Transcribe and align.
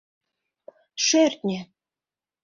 Шӧртньӧ... 1.05 1.59